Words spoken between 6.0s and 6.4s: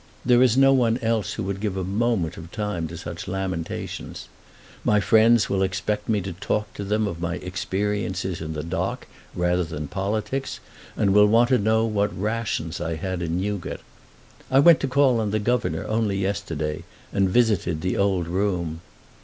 me to